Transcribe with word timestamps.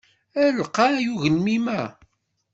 Ay 0.39 0.51
lqay 0.59 0.95
ugelmim-a! 1.13 1.81